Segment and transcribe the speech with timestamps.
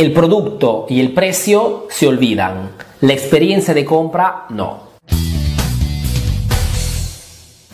[0.00, 2.70] El producto y el precio se olvidan,
[3.02, 4.84] la experiencia de compra no.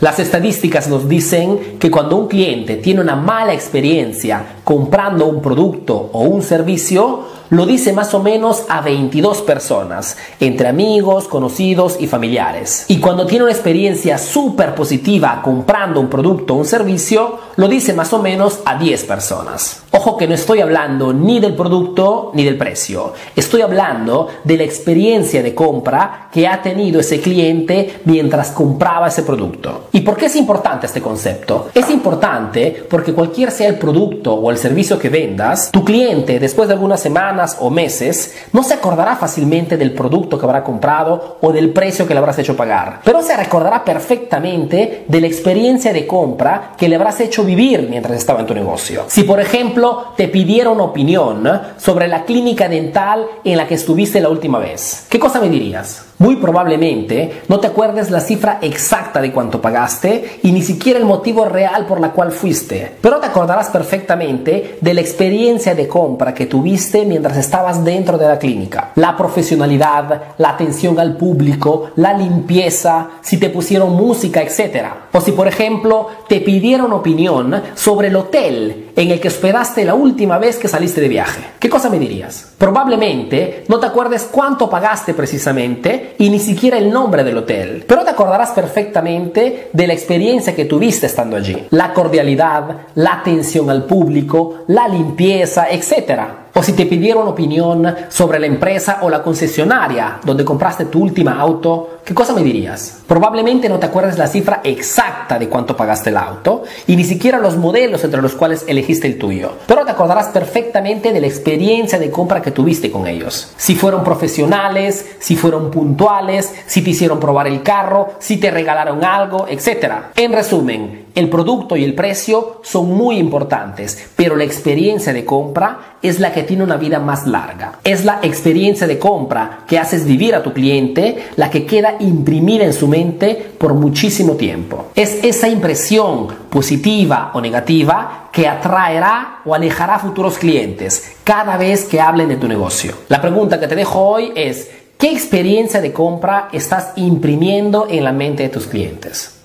[0.00, 6.10] Las estadísticas nos dicen que cuando un cliente tiene una mala experiencia comprando un producto
[6.12, 12.06] o un servicio, lo dice más o menos a 22 personas, entre amigos, conocidos y
[12.06, 12.84] familiares.
[12.88, 17.92] Y cuando tiene una experiencia súper positiva comprando un producto o un servicio, lo dice
[17.94, 19.82] más o menos a 10 personas.
[19.90, 24.64] Ojo que no estoy hablando ni del producto ni del precio, estoy hablando de la
[24.64, 29.88] experiencia de compra que ha tenido ese cliente mientras compraba ese producto.
[29.92, 31.68] ¿Y por qué es importante este concepto?
[31.74, 36.68] Es importante porque cualquier sea el producto o el servicio que vendas, tu cliente después
[36.68, 41.52] de algunas semanas o meses no se acordará fácilmente del producto que habrá comprado o
[41.52, 46.06] del precio que le habrás hecho pagar, pero se recordará perfectamente de la experiencia de
[46.06, 49.04] compra que le habrás hecho vivir mientras estaba en tu negocio.
[49.08, 54.28] Si por ejemplo te pidieron opinión sobre la clínica dental en la que estuviste la
[54.28, 56.07] última vez, ¿qué cosa me dirías?
[56.18, 61.04] Muy probablemente no te acuerdes la cifra exacta de cuánto pagaste y ni siquiera el
[61.04, 66.34] motivo real por la cual fuiste, pero te acordarás perfectamente de la experiencia de compra
[66.34, 68.90] que tuviste mientras estabas dentro de la clínica.
[68.96, 74.86] La profesionalidad, la atención al público, la limpieza, si te pusieron música, etc.
[75.12, 79.94] O si por ejemplo te pidieron opinión sobre el hotel en el que hospedaste la
[79.94, 81.40] última vez que saliste de viaje.
[81.60, 82.48] ¿Qué cosa me dirías?
[82.58, 88.02] Probablemente no te acuerdes cuánto pagaste precisamente, y ni siquiera el nombre del hotel, pero
[88.02, 91.68] te acordarás perfectamente de la experiencia que tuviste estando allí.
[91.70, 96.20] La cordialidad, la atención al público, la limpieza, etc.
[96.54, 101.38] O si te pidieron opinión sobre la empresa o la concesionaria donde compraste tu última
[101.38, 103.00] auto, ¿qué cosa me dirías?
[103.06, 107.38] Probablemente no te acuerdes la cifra exacta de cuánto pagaste el auto y ni siquiera
[107.38, 111.98] los modelos entre los cuales elegiste el tuyo, pero te acordarás perfectamente de la experiencia
[111.98, 113.52] de compra que tuviste con ellos.
[113.56, 119.04] Si fueron profesionales, si fueron puntuales, si te hicieron probar el carro, si te regalaron
[119.04, 119.92] algo, etc.
[120.16, 125.96] En resumen, el producto y el precio son muy importantes, pero la experiencia de compra
[126.00, 127.80] es la que tiene una vida más larga.
[127.82, 132.64] Es la experiencia de compra que haces vivir a tu cliente la que queda imprimida
[132.64, 134.86] en su mente por muchísimo tiempo.
[134.94, 142.00] Es esa impresión positiva o negativa que atraerá o alejará futuros clientes cada vez que
[142.00, 142.94] hablen de tu negocio.
[143.08, 148.12] La pregunta que te dejo hoy es, ¿qué experiencia de compra estás imprimiendo en la
[148.12, 149.37] mente de tus clientes?